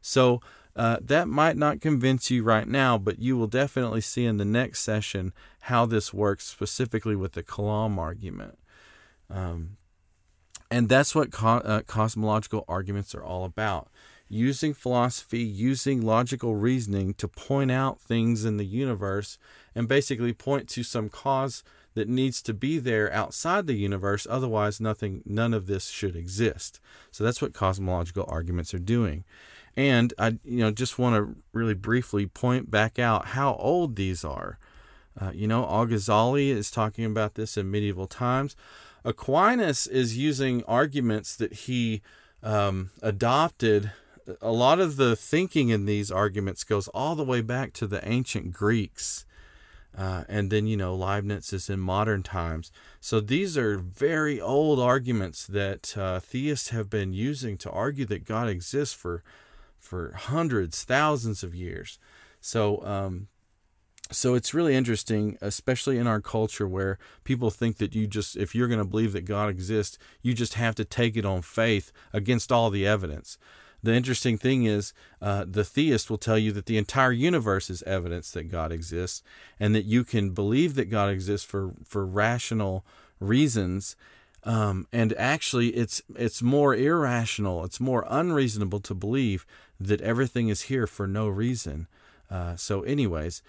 [0.00, 0.40] so
[0.76, 4.44] uh, that might not convince you right now but you will definitely see in the
[4.44, 5.32] next session
[5.62, 8.58] how this works specifically with the kalam argument
[9.28, 9.76] um,
[10.70, 13.88] And that's what co- uh, cosmological arguments are all about.
[14.32, 19.38] Using philosophy, using logical reasoning to point out things in the universe
[19.74, 21.64] and basically point to some cause
[21.94, 26.80] that needs to be there outside the universe otherwise nothing none of this should exist.
[27.10, 29.24] So that's what cosmological arguments are doing.
[29.76, 34.24] And i you know just want to really briefly point back out how old these
[34.24, 34.58] are.
[35.20, 38.54] Uh, you know al-ghazali is talking about this in medieval times.
[39.04, 42.02] Aquinas is using arguments that he
[42.42, 43.92] um, adopted
[44.40, 48.06] a lot of the thinking in these arguments goes all the way back to the
[48.08, 49.24] ancient greeks
[49.96, 52.70] uh, and then, you know, Leibniz is in modern times.
[53.00, 58.24] So these are very old arguments that uh, theists have been using to argue that
[58.24, 59.22] God exists for,
[59.78, 61.98] for hundreds, thousands of years.
[62.40, 63.28] So, um,
[64.12, 68.54] so it's really interesting, especially in our culture where people think that you just, if
[68.54, 71.92] you're going to believe that God exists, you just have to take it on faith
[72.12, 73.38] against all the evidence.
[73.82, 77.82] The interesting thing is, uh, the theist will tell you that the entire universe is
[77.84, 79.22] evidence that God exists,
[79.58, 82.84] and that you can believe that God exists for for rational
[83.18, 83.96] reasons.
[84.44, 89.46] Um, and actually, it's it's more irrational, it's more unreasonable to believe
[89.78, 91.86] that everything is here for no reason.
[92.30, 93.42] Uh, so, anyways,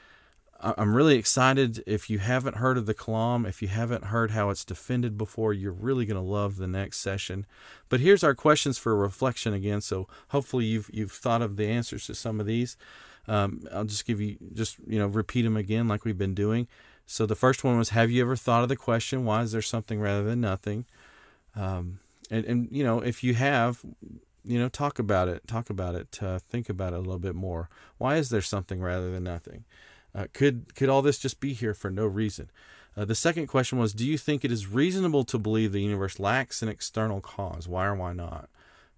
[0.64, 1.84] I'm really excited.
[1.88, 5.54] If you haven't heard of the Kalam, if you haven't heard how it's defended before,
[5.54, 7.48] you're really going to love the next session.
[7.90, 9.82] But here's our questions for reflection again.
[9.82, 12.78] So hopefully you've you've thought of the answers to some of these.
[13.28, 16.68] Um, I'll just give you just you know repeat them again like we've been doing.
[17.06, 19.62] So the first one was, have you ever thought of the question, why is there
[19.62, 20.86] something rather than nothing?
[21.56, 22.00] Um,
[22.30, 23.84] and and you know if you have,
[24.44, 27.36] you know talk about it, talk about it, uh, think about it a little bit
[27.36, 27.70] more.
[27.98, 29.66] Why is there something rather than nothing?
[30.14, 32.50] Uh, could could all this just be here for no reason?
[32.96, 36.20] Uh, the second question was, do you think it is reasonable to believe the universe
[36.20, 37.68] lacks an external cause?
[37.68, 38.50] Why or why not?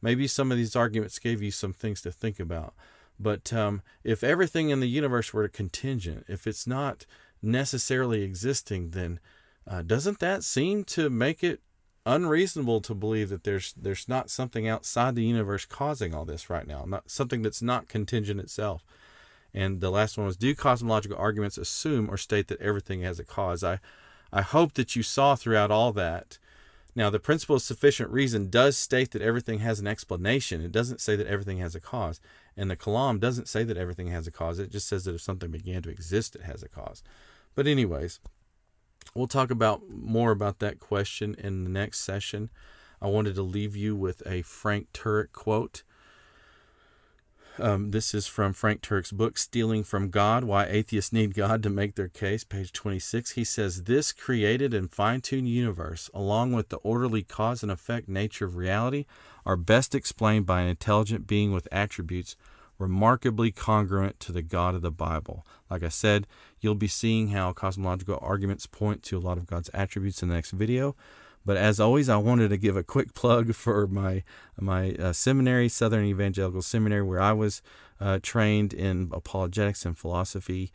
[0.02, 2.74] Maybe some of these arguments gave you some things to think about.
[3.20, 7.06] But um, if everything in the universe were contingent, if it's not
[7.42, 9.20] necessarily existing, then
[9.68, 11.62] uh, doesn't that seem to make it
[12.06, 16.68] unreasonable to believe that there's there's not something outside the universe causing all this right
[16.68, 18.84] now, not something that's not contingent itself?
[19.54, 23.24] And the last one was Do cosmological arguments assume or state that everything has a
[23.24, 23.64] cause?
[23.64, 23.80] I,
[24.32, 26.40] I hope that you saw throughout all that.
[26.96, 30.62] Now, the principle of sufficient reason does state that everything has an explanation.
[30.62, 32.20] It doesn't say that everything has a cause.
[32.56, 34.60] And the Kalam doesn't say that everything has a cause.
[34.60, 37.02] It just says that if something began to exist, it has a cause.
[37.56, 38.20] But, anyways,
[39.16, 42.52] we'll talk about more about that question in the next session.
[43.02, 45.82] I wanted to leave you with a Frank Turek quote.
[47.60, 51.70] Um, this is from Frank Turek's book, Stealing from God Why Atheists Need God to
[51.70, 53.32] Make Their Case, page 26.
[53.32, 58.10] He says, This created and fine tuned universe, along with the orderly cause and effect
[58.10, 59.06] nature of reality,
[59.46, 62.36] are best explained by an intelligent being with attributes
[62.80, 65.46] remarkably congruent to the God of the Bible.
[65.70, 66.26] Like I said,
[66.60, 70.36] you'll be seeing how cosmological arguments point to a lot of God's attributes in the
[70.36, 70.96] next video.
[71.46, 74.24] But as always, I wanted to give a quick plug for my
[74.60, 77.62] my uh, seminary, Southern Evangelical Seminary, where I was
[78.00, 80.72] uh, trained in apologetics and philosophy.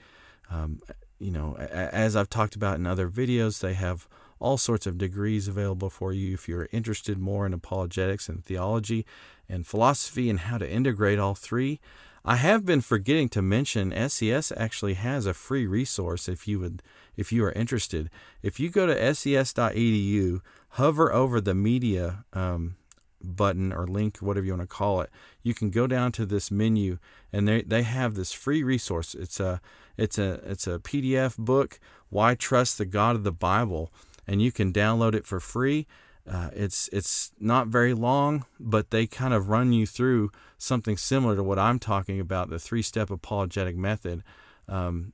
[0.51, 0.81] Um,
[1.19, 4.07] you know, as I've talked about in other videos, they have
[4.41, 9.05] all sorts of degrees available for you if you're interested more in apologetics and theology
[9.49, 11.81] and philosophy and how to integrate all three.
[12.25, 16.83] I have been forgetting to mention SES actually has a free resource if you would
[17.16, 18.11] if you are interested.
[18.43, 20.41] If you go to ses.edu,
[20.71, 22.77] hover over the media um,
[23.23, 25.11] button or link, whatever you want to call it,
[25.43, 26.99] you can go down to this menu
[27.33, 29.14] and they, they have this free resource.
[29.14, 29.61] It's a
[29.97, 33.93] it's a it's a PDF book, Why Trust the God of the Bible,
[34.27, 35.87] and you can download it for free.
[36.31, 41.35] Uh, it's it's not very long, but they kind of run you through something similar
[41.37, 44.22] to what I'm talking about, the three-step apologetic method.
[44.68, 45.12] Um,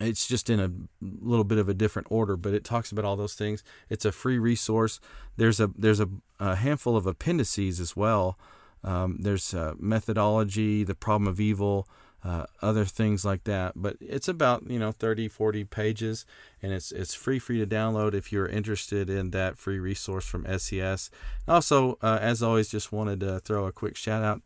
[0.00, 0.70] it's just in a
[1.00, 3.64] little bit of a different order, but it talks about all those things.
[3.88, 5.00] It's a free resource.
[5.36, 6.08] There's a there's a,
[6.38, 8.38] a handful of appendices as well.
[8.84, 11.88] Um, there's methodology, the problem of evil,
[12.24, 13.74] uh, other things like that.
[13.76, 16.26] But it's about you know 30, 40 pages,
[16.62, 20.46] and it's it's free free to download if you're interested in that free resource from
[20.58, 21.10] SES.
[21.46, 24.42] Also, uh, as always, just wanted to throw a quick shout out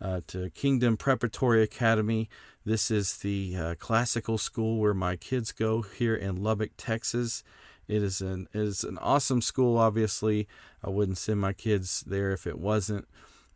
[0.00, 2.28] uh, to Kingdom Preparatory Academy.
[2.64, 7.42] This is the uh, classical school where my kids go here in Lubbock, Texas.
[7.88, 9.78] It is an it is an awesome school.
[9.78, 10.46] Obviously,
[10.84, 13.08] I wouldn't send my kids there if it wasn't.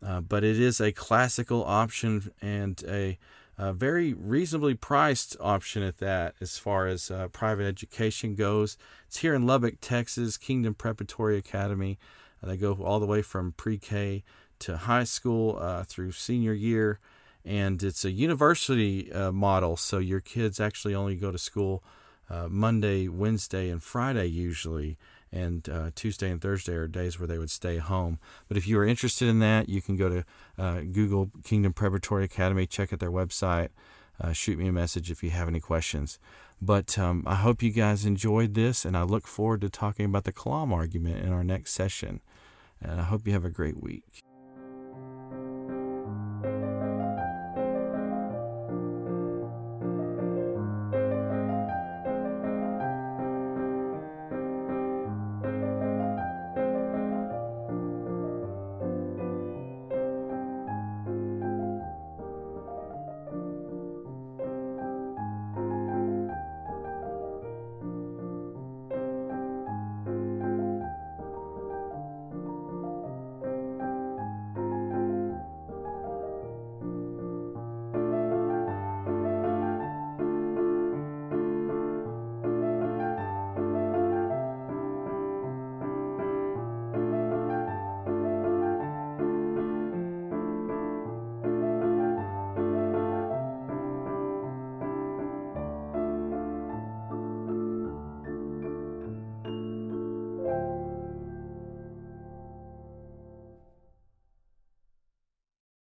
[0.05, 3.17] Uh, but it is a classical option and a,
[3.57, 8.77] a, very reasonably priced option at that, as far as uh, private education goes.
[9.07, 11.99] It's here in Lubbock, Texas, Kingdom Preparatory Academy.
[12.41, 14.23] they go all the way from pre-K
[14.59, 16.99] to high school uh, through senior year,
[17.45, 19.77] and it's a university uh, model.
[19.77, 21.83] So your kids actually only go to school
[22.29, 24.97] uh, Monday, Wednesday, and Friday usually,
[25.33, 28.19] and uh, Tuesday and Thursday are days where they would stay home.
[28.47, 30.25] But if you are interested in that, you can go to
[30.57, 33.69] uh, Google Kingdom Preparatory Academy, check out their website,
[34.21, 36.19] uh, shoot me a message if you have any questions.
[36.61, 40.23] But um, I hope you guys enjoyed this, and I look forward to talking about
[40.23, 42.21] the Kalam argument in our next session.
[42.81, 44.23] And I hope you have a great week.